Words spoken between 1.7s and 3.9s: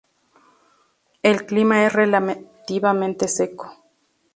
es relativamente seco.